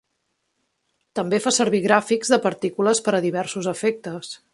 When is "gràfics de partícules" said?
1.83-3.03